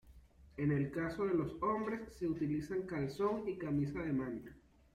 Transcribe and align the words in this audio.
En 0.57 0.71
el 0.71 0.89
caso 0.89 1.27
de 1.27 1.35
los 1.35 1.61
hombres 1.61 2.11
se 2.17 2.25
utilizan 2.27 2.87
calzón 2.87 3.47
y 3.47 3.59
camisa 3.59 4.01
de 4.01 4.11
manta. 4.11 4.49